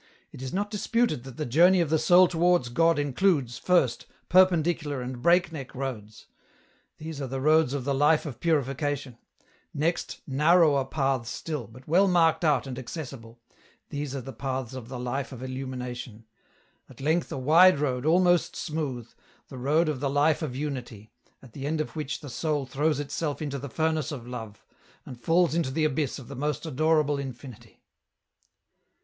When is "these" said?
6.97-7.21, 13.91-14.15